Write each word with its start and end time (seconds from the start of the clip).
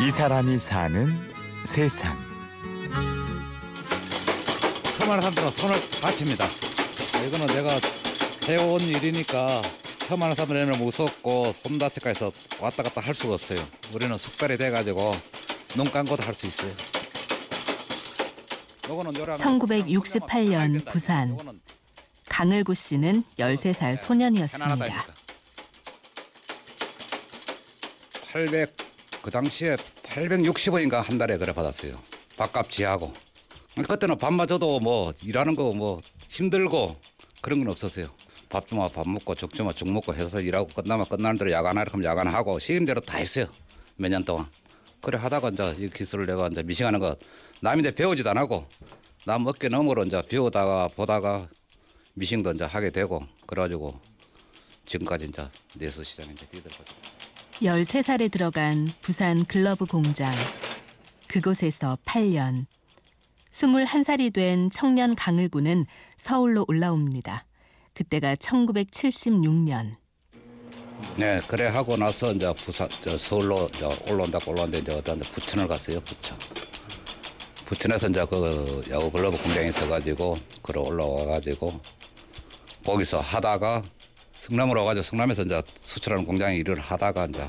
이 0.00 0.10
사람이 0.10 0.58
사는 0.58 1.06
세상. 1.64 2.16
처음 4.98 5.10
하는 5.10 5.20
사람들은 5.22 5.50
손을 5.52 5.90
다칩니다. 6.00 6.46
이거는 7.26 7.46
내가 7.48 7.78
해온 8.48 8.80
일이니까 8.80 9.62
처음 10.06 10.22
하는 10.22 10.34
사람들에는 10.34 10.78
무섭고 10.78 11.52
손 11.52 11.78
다칠까 11.78 12.10
해서 12.10 12.32
왔다 12.60 12.82
갔다 12.82 13.00
할 13.00 13.14
수가 13.14 13.34
없어요. 13.34 13.58
우리는 13.92 14.16
숙달이 14.16 14.56
돼가지고 14.56 15.16
눈 15.76 15.90
감고도 15.90 16.22
할 16.22 16.34
수 16.34 16.46
있어요. 16.46 16.72
요거는 18.88 19.14
요래 19.16 19.34
하면 19.38 19.58
1968년 19.58 20.84
부산. 20.90 21.60
강을구 22.28 22.74
씨는 22.74 23.22
13살 23.38 23.96
소년이었습니다. 23.96 24.66
편안하다니까. 24.76 25.14
800, 28.32 28.76
그 29.22 29.30
당시에 29.30 29.76
860원인가 30.04 31.02
한 31.02 31.18
달에 31.18 31.36
그래 31.36 31.52
받았어요. 31.52 32.00
밥값 32.36 32.70
지하고. 32.70 33.12
그때는 33.86 34.18
밥마저도 34.18 34.80
뭐 34.80 35.12
일하는 35.22 35.54
거 35.54 35.72
뭐 35.72 36.00
힘들고 36.28 36.96
그런 37.40 37.60
건 37.60 37.70
없었어요. 37.70 38.06
밥 38.48 38.66
주마 38.66 38.88
밥 38.88 39.06
먹고 39.08 39.34
죽 39.34 39.52
주마 39.52 39.72
죽 39.72 39.90
먹고 39.90 40.14
해서 40.14 40.40
일하고 40.40 40.68
끝나면 40.68 41.06
끝나는 41.06 41.38
대로 41.38 41.50
야간하라 41.52 41.90
하면 41.92 42.04
야간하고 42.04 42.58
시임대로 42.58 43.00
다 43.00 43.18
했어요. 43.18 43.46
몇 43.96 44.08
년 44.10 44.24
동안. 44.24 44.46
그래 45.02 45.18
하다가 45.18 45.50
이제 45.50 45.76
이 45.78 45.90
기술을 45.90 46.26
내가 46.26 46.48
이제 46.48 46.62
미싱하는 46.62 46.98
거 47.00 47.16
남인데 47.62 47.94
배우지도 47.94 48.30
안 48.30 48.38
하고 48.38 48.66
남 49.26 49.46
어깨 49.46 49.68
너머로 49.68 50.04
이제 50.04 50.20
배우다가 50.28 50.88
보다가 50.88 51.48
미싱도 52.14 52.52
이제 52.52 52.64
하게 52.64 52.90
되고 52.90 53.24
그래가지고 53.46 53.98
지금까지 54.86 55.26
이제 55.26 55.48
내수 55.76 56.02
시장에 56.04 56.32
이제 56.32 56.46
뛰들고 56.46 56.84
13살에 57.62 58.30
들어간 58.30 58.88
부산 59.02 59.44
글러브 59.44 59.84
공장. 59.84 60.32
그곳에서 61.28 61.98
8년. 62.06 62.64
21살이 63.52 64.32
된 64.32 64.70
청년 64.70 65.14
강을구는 65.14 65.84
서울로 66.16 66.64
올라옵니다. 66.68 67.44
그때가 67.92 68.36
1976년. 68.36 69.96
네, 71.16 71.38
그래 71.48 71.66
하고 71.66 71.98
나서 71.98 72.32
이제 72.32 72.50
부산 72.54 72.88
저 73.02 73.18
서울로 73.18 73.68
이제 73.74 73.84
올라온다고 74.10 74.52
올라온데 74.52 74.78
이제 74.78 74.92
어떤 74.92 75.18
부천을 75.18 75.68
갔어요, 75.68 76.00
부천. 76.00 76.38
부천에서 77.66 78.08
이제 78.08 78.24
그 78.24 78.82
야구 78.90 79.10
글러브 79.10 79.36
공장에 79.42 79.68
있어 79.68 79.86
가지고 79.86 80.38
그러 80.62 80.80
올라와 80.80 81.26
가지고 81.26 81.78
거기서 82.86 83.20
하다가 83.20 83.82
성남으로 84.32 84.80
와가지고 84.80 85.02
성남에서 85.02 85.42
이제 85.42 85.62
수출하는 85.90 86.24
공장에 86.24 86.56
일을 86.56 86.78
하다가 86.78 87.26
이제 87.26 87.44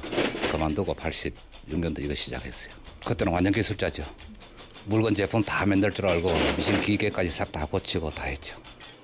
그만두고 0.51 0.95
86년도 0.95 1.99
이거 1.99 2.15
시작했어요. 2.15 2.73
그때는 3.05 3.31
완전 3.31 3.53
기술자죠. 3.53 4.03
물건 4.85 5.13
제품 5.13 5.43
다 5.43 5.63
만들 5.63 5.91
줄 5.91 6.07
알고 6.07 6.27
미신 6.57 6.81
기계까지 6.81 7.29
싹 7.29 7.51
다 7.51 7.67
고치고 7.67 8.09
다 8.09 8.23
했죠. 8.23 8.57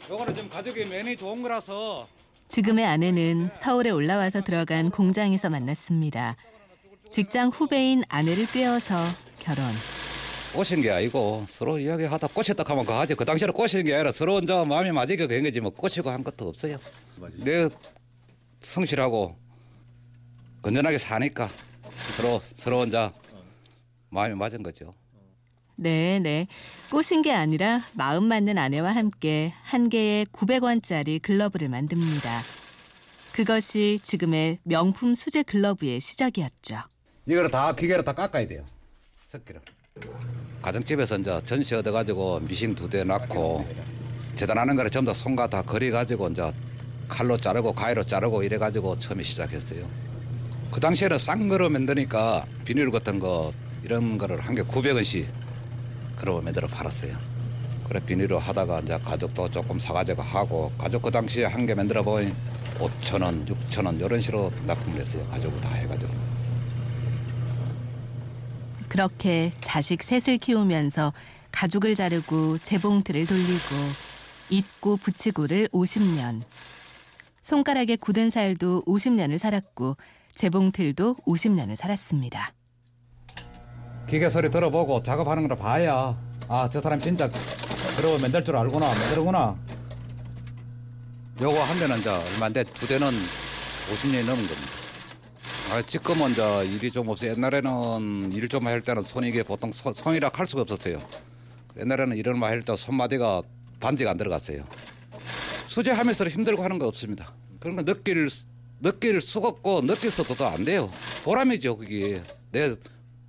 요거는 0.10 0.34
지금 0.34 0.50
가격이 0.50 0.86
많이 0.86 1.16
좋은 1.16 1.44
거라서 1.44 2.08
지금의 2.48 2.84
아내는 2.86 3.52
서울에 3.54 3.92
올라와서 3.92 4.42
들어간 4.42 4.90
공장에서 4.90 5.52
만났습니다. 5.52 6.36
직장 7.12 7.50
후배인 7.50 8.04
아내를 8.10 8.48
꿰어서 8.48 8.96
결혼. 9.38 9.66
꼬신 10.54 10.82
게 10.82 10.90
아니고 10.90 11.46
서로 11.48 11.78
이야기하다 11.78 12.28
꼬셨다 12.28 12.64
하면 12.66 12.86
그 12.86 12.92
하지 12.94 13.14
그 13.14 13.24
당시에는 13.24 13.54
꼬시는 13.54 13.86
게 13.86 13.94
아니라 13.94 14.12
서로 14.12 14.40
이제 14.40 14.52
마음이 14.64 14.92
맞으니까 14.92 15.28
그런 15.28 15.44
거지 15.44 15.60
뭐 15.60 15.70
꼬시고 15.70 16.10
한 16.10 16.24
것도 16.24 16.48
없어요. 16.48 16.78
내 17.36 17.70
성실하고 18.68 19.38
건전하게 20.62 20.98
사니까 20.98 21.48
서로 22.16 22.42
서로 22.58 22.86
이제 22.86 23.10
마음이 24.10 24.36
맞은 24.36 24.62
거죠. 24.62 24.94
네, 25.76 26.20
네. 26.20 26.48
꼬신 26.92 27.22
게 27.22 27.32
아니라 27.32 27.82
마음 27.94 28.26
맞는 28.26 28.58
아내와 28.58 28.92
함께 28.94 29.54
한 29.64 29.90
개의 29.90 30.26
900원짜리 30.28 31.22
글러브를 31.22 31.70
만듭니다. 31.70 32.42
그것이 33.32 34.00
지금의 34.02 34.58
명품 34.64 35.14
수제 35.14 35.44
글러브의 35.44 36.00
시작이었죠. 36.00 36.80
이거를 37.28 37.52
다 37.52 37.74
기계로 37.76 38.04
다 38.04 38.14
깎아야 38.14 38.48
돼요. 38.48 38.66
석기를. 39.30 39.62
가정집에서 40.62 41.18
이제 41.20 41.42
전시 41.46 41.76
얻어가지고 41.76 42.42
미싱 42.42 42.74
두대 42.74 43.04
낳고 43.04 43.68
재단하는 44.36 44.76
거를 44.76 44.90
전부 44.90 45.12
다 45.12 45.18
손과 45.18 45.48
다 45.48 45.62
거리 45.62 45.92
가지고 45.92 46.30
이제 46.30 46.52
칼로 47.08 47.38
자르고 47.38 47.74
가위로 47.74 48.06
자르고 48.06 48.44
이래가지고 48.44 49.00
처음에 49.00 49.24
시작했어요. 49.24 49.86
그 50.72 50.80
당시에는 50.80 51.18
싼 51.20 51.48
거로 51.48 51.70
만드니까 51.70 52.46
비닐 52.66 52.92
같은 52.92 53.20
거 53.20 53.52
이런 53.84 54.18
거를 54.18 54.40
한 54.42 54.56
개 54.56 54.62
900원씩 54.64 55.26
그러고 56.18 56.42
만들어 56.42 56.68
팔았어요. 56.68 57.16
그래 57.88 58.02
비닐로 58.06 58.38
하다가 58.40 58.82
이제 58.82 58.98
가족도 58.98 59.50
조금 59.50 59.80
사가지고 59.80 60.22
하고 60.22 60.72
가족 60.78 61.02
그 61.04 61.12
당시에 61.12 61.46
한 61.46 61.66
개 61.66 61.74
만들어 61.74 62.02
보니 62.04 62.34
5천 62.80 63.24
원, 63.24 63.46
6천 63.46 63.86
원 63.86 63.98
이런 64.00 64.20
식으로 64.22 64.52
납품을 64.66 65.00
했어요. 65.02 65.26
가족을 65.32 65.62
다 65.62 65.70
해가지고. 65.70 66.12
그렇게 68.90 69.52
자식 69.62 70.04
셋을 70.04 70.38
키우면서 70.38 71.14
가죽을 71.52 71.96
자르고 71.96 72.58
재봉틀을 72.60 73.26
돌리고 73.26 73.76
잊고 74.50 74.98
붙이고를 74.98 75.70
50년. 75.74 76.42
손가락에 77.52 77.96
굳은 77.96 78.30
살도 78.30 78.84
50년을 78.86 79.38
살았고 79.38 79.96
재봉틀도 80.36 81.16
50년을 81.26 81.78
살았습니다. 81.78 82.52
기계 84.10 84.30
소리 84.30 84.52
들어보고 84.52 85.02
작업하는 85.02 85.48
걸 85.48 85.58
봐야 85.58 86.18
아 86.50 86.70
저 86.70 86.82
사람 86.82 87.00
진짜 87.00 87.30
그러고 87.96 88.20
만들 88.20 88.44
줄 88.44 88.58
알구나 88.58 88.88
만들구나. 88.88 89.58
요거 91.42 91.64
한 91.64 91.80
대는 91.80 92.00
이제 92.00 92.10
얼마인데 92.10 92.64
두 92.66 92.86
대는 92.86 93.08
50년이 93.12 94.26
넘은 94.26 94.46
겁니다. 94.46 94.72
아 95.72 95.82
지금은 95.82 96.32
이제 96.32 96.66
일이 96.66 96.92
좀 96.92 97.08
없어요. 97.08 97.32
옛날에는 97.32 98.34
일 98.34 98.50
좀 98.50 98.68
할 98.68 98.82
때는 98.82 99.04
손이 99.04 99.30
이게 99.30 99.44
보통 99.44 99.72
손, 99.72 99.94
손이라 99.94 100.32
할 100.34 100.46
수가 100.46 100.64
없었어요. 100.64 100.98
옛날에는 101.80 102.18
일을 102.18 102.34
많이 102.34 102.56
할때 102.56 102.76
손마디가 102.76 103.42
반지가 103.80 104.12
안 104.12 104.18
들어갔어요 104.18 104.64
수제하면서 105.78 106.30
힘들고 106.30 106.64
하는 106.64 106.80
거 106.80 106.88
없습니다 106.88 107.36
그런 107.60 107.76
거 107.76 107.84
느낄 107.84 108.28
느낄 108.80 109.22
수가 109.22 109.50
없고 109.50 109.82
느낄서도 109.82 110.46
안 110.46 110.66
돼요 110.66 110.90
보람이죠 111.24 111.78
그게 111.78 112.24
내 112.52 112.76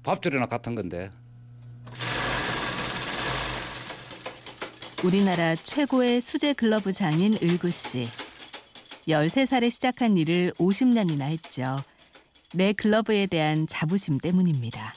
밥줄이나 0.02 0.46
같은 0.46 0.74
건데 0.74 1.10
우리나라 5.04 5.54
최고의 5.56 6.20
수제 6.20 6.54
글러브 6.54 6.90
장인 6.90 7.38
을구 7.40 7.70
씨. 7.70 8.08
13살에 9.06 9.70
시작한 9.70 10.16
일을 10.16 10.52
50년이나 10.58 11.22
했죠. 11.22 11.76
내 12.52 12.72
글러브에 12.72 13.26
대한 13.26 13.68
자부심 13.68 14.18
때문입니다. 14.18 14.94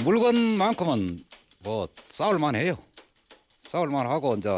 물건만큼은 0.00 1.24
뭐 1.60 1.86
싸울만 2.08 2.56
해요. 2.56 2.76
싸울만 3.60 4.10
하고 4.10 4.34
이제 4.34 4.50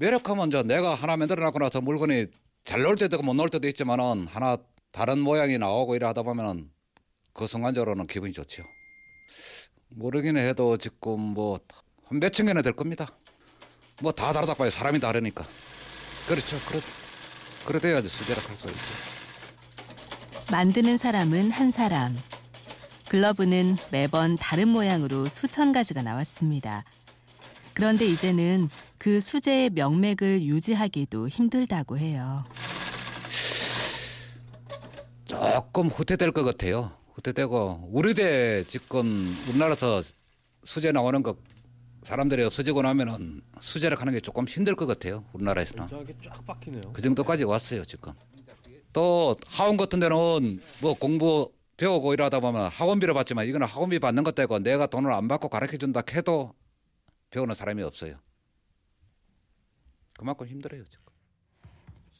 매력하면 0.00 0.48
이제 0.48 0.62
내가 0.62 0.94
하나 0.94 1.16
만들어 1.16 1.44
놨고 1.44 1.58
나서 1.58 1.80
물건이 1.82 2.26
잘 2.64 2.82
나올 2.82 2.96
때도 2.96 3.16
있고 3.16 3.22
못 3.22 3.34
나올 3.34 3.50
때도 3.50 3.68
있지만은 3.68 4.26
하나 4.28 4.56
다른 4.92 5.18
모양이 5.18 5.58
나오고 5.58 5.94
이래 5.94 6.06
하다 6.06 6.22
보면은 6.22 6.70
그 7.34 7.46
순간적으로는 7.46 8.06
기분이 8.06 8.32
좋죠. 8.32 8.64
모르기는 9.90 10.40
해도 10.40 10.76
지금 10.76 11.20
뭐 11.20 11.60
한 12.10 12.18
몇천 12.18 12.46
개나 12.46 12.60
될 12.62 12.72
겁니다. 12.72 13.06
뭐 14.02 14.10
다 14.10 14.32
다르다 14.32 14.54
봐요. 14.54 14.68
사람이 14.70 14.98
다르니까. 14.98 15.46
그렇죠. 16.26 16.56
그래 16.66 16.80
그래 17.64 17.78
돼야지 17.78 18.08
수제락 18.08 18.48
할 18.48 18.56
수가 18.56 18.70
있죠. 18.70 18.82
만드는 20.50 20.96
사람은 20.96 21.52
한 21.52 21.70
사람. 21.70 22.16
글러브는 23.08 23.76
매번 23.92 24.34
다른 24.36 24.68
모양으로 24.68 25.28
수천 25.28 25.70
가지가 25.72 26.02
나왔습니다. 26.02 26.84
그런데 27.80 28.04
이제는 28.04 28.68
그 28.98 29.20
수제의 29.20 29.70
명맥을 29.70 30.42
유지하기도 30.42 31.28
힘들다고 31.28 31.96
해요. 31.96 32.44
조금 35.24 35.86
후퇴될 35.86 36.32
것 36.32 36.44
같아요. 36.44 36.92
후퇴되고 37.14 37.88
우리 37.90 38.12
대 38.12 38.64
지금 38.68 39.34
우리나라에서 39.48 40.02
수제 40.62 40.92
나오는 40.92 41.22
거 41.22 41.36
사람들이 42.02 42.44
없어지고 42.44 42.82
나면은 42.82 43.40
수제를 43.62 43.98
하는 43.98 44.12
게 44.12 44.20
조금 44.20 44.46
힘들 44.46 44.76
것 44.76 44.84
같아요. 44.84 45.24
우리나라에서는 45.32 45.88
이렇게 45.88 46.14
쫙 46.22 46.44
박히네요. 46.44 46.82
그 46.92 47.00
정도까지 47.00 47.44
왔어요 47.44 47.86
지금. 47.86 48.12
또 48.92 49.34
학원 49.46 49.78
같은 49.78 50.00
데는 50.00 50.60
뭐 50.82 50.92
공부 50.92 51.50
배우고 51.78 52.12
이러다 52.12 52.40
보면 52.40 52.66
학원비를 52.66 53.14
받지만 53.14 53.46
이거는 53.46 53.66
학원비 53.66 54.00
받는 54.00 54.22
것 54.22 54.34
떼고 54.34 54.58
내가 54.58 54.86
돈을 54.86 55.10
안 55.14 55.28
받고 55.28 55.48
가르쳐 55.48 55.78
준다 55.78 56.02
해도 56.12 56.52
배우는 57.30 57.54
사람이 57.54 57.82
없어요. 57.82 58.16
그만큼 60.18 60.46
힘들어요 60.46 60.84
지금. 60.84 61.04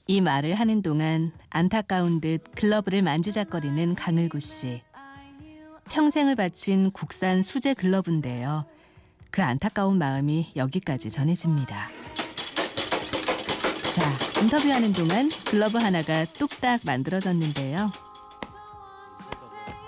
이 0.07 0.21
말을 0.21 0.55
하는 0.55 0.83
동안 0.83 1.33
안타까운 1.51 2.21
듯 2.21 2.43
글러브를 2.55 3.03
만지작거리는 3.03 3.95
강을구 3.95 4.41
씨. 4.41 4.83
평생을 5.91 6.37
바친 6.37 6.91
국산 6.93 7.43
수제 7.43 7.75
글러브인데요. 7.75 8.65
그 9.31 9.43
안타까운 9.43 9.99
마음이 9.99 10.53
여기까지 10.57 11.11
전해집니다. 11.11 11.91
자, 13.95 14.41
인터뷰하는 14.41 14.93
동안 14.93 15.29
글러브 15.47 15.79
하나가 15.79 16.25
뚝딱 16.25 16.81
만들어졌는데요. 16.85 17.91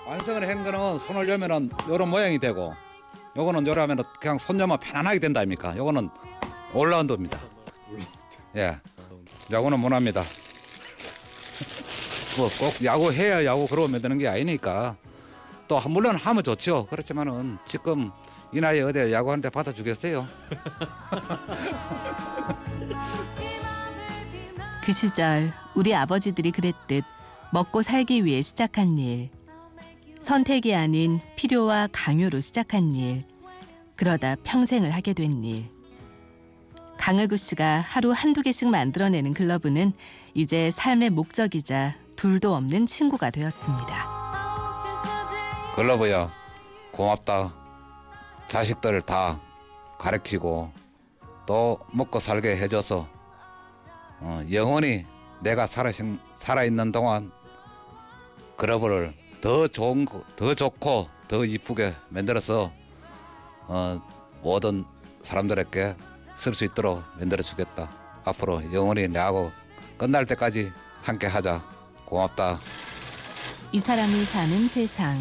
완성을 0.05 0.47
한 0.47 0.63
거는 0.63 0.99
손을 0.99 1.27
여면은 1.29 1.71
요런 1.87 2.09
모양이 2.09 2.37
되고 2.37 2.73
요거는 3.35 3.65
요러면은 3.67 4.03
그냥 4.19 4.37
손 4.37 4.59
여면 4.59 4.77
편안하게 4.79 5.19
된다 5.19 5.39
아닙니까? 5.39 5.75
요거는 5.75 6.09
올라운드입니다. 6.73 7.39
예. 8.55 8.77
야구는 9.51 9.79
못합니다. 9.79 10.23
뭐 12.37 12.49
꼭 12.59 12.83
야구 12.83 13.11
해야 13.11 13.43
야구 13.45 13.67
그러면 13.67 14.01
되는 14.01 14.17
게 14.17 14.27
아니니까 14.27 14.95
또 15.67 15.77
한- 15.79 15.91
물론 15.91 16.15
하면 16.15 16.43
좋죠. 16.43 16.85
그렇지만은 16.89 17.57
지금 17.67 18.11
이 18.51 18.59
나이에 18.59 18.81
어디 18.81 19.11
야구하는데 19.11 19.49
받아주겠어요? 19.49 20.27
그 24.83 24.91
시절 24.91 25.51
우리 25.75 25.95
아버지들이 25.95 26.51
그랬듯 26.51 27.03
먹고 27.51 27.81
살기 27.81 28.25
위해 28.25 28.41
시작한 28.41 28.97
일. 28.97 29.29
선택이 30.23 30.73
아닌 30.73 31.19
필요와 31.35 31.89
강요로 31.91 32.39
시작한 32.39 32.93
일. 32.93 33.21
그러다 33.97 34.37
평생을 34.45 34.91
하게 34.91 35.11
된 35.11 35.43
일. 35.43 35.65
강을구 36.97 37.35
씨가 37.35 37.81
하루 37.81 38.13
한두 38.13 38.41
개씩 38.41 38.69
만들어내는 38.69 39.33
글러브는 39.33 39.91
이제 40.33 40.71
삶의 40.71 41.09
목적이자 41.09 41.95
둘도 42.15 42.55
없는 42.55 42.85
친구가 42.85 43.31
되었습니다. 43.31 44.23
글러브야 45.75 46.31
고맙다. 46.91 47.53
자식들 48.47 49.01
다 49.01 49.41
가르치고 49.99 50.71
또 51.45 51.79
먹고 51.91 52.21
살게 52.21 52.55
해줘서 52.55 53.09
어, 54.21 54.41
영원히 54.53 55.05
내가 55.41 55.67
살아 55.67 55.91
살아 56.37 56.63
있는 56.63 56.93
동안 56.93 57.29
글러브를 58.55 59.22
더 59.43 59.67
좋은 59.67 60.05
거- 60.05 60.23
더 60.37 60.53
좋고 60.55 61.09
더 61.27 61.43
이쁘게 61.43 61.93
만들어서 62.07 62.71
어, 63.67 64.01
모든 64.41 64.85
사람들에게 65.17 65.95
쓸 66.37 66.53
수 66.53 66.63
있도록 66.63 67.03
만들어 67.19 67.43
주겠다. 67.43 67.89
앞으로 68.23 68.61
영원히 68.73 69.05
내하고 69.09 69.51
끝날 69.97 70.25
때까지 70.25 70.71
함께 71.01 71.27
하자. 71.27 71.61
고맙다. 72.05 72.57
이 73.73 73.79
사람이 73.81 74.23
사는 74.23 74.67
세상. 74.69 75.17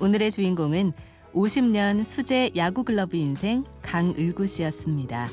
오늘의 0.00 0.32
주인공은 0.32 0.92
50년 1.32 2.04
수제 2.04 2.50
야구 2.56 2.82
글러브 2.82 3.16
인생 3.16 3.62
강을구 3.82 4.46
씨였습니다. 4.46 5.28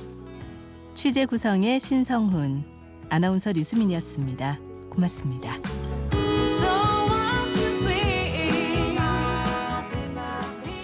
취재 0.94 1.26
구성의 1.26 1.80
신성훈, 1.80 2.64
아나운서 3.10 3.52
류수민이었습니다. 3.52 4.60
고맙습니다. 4.92 5.58